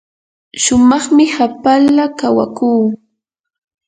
[0.63, 2.83] shumaqmi hapala kawakuu.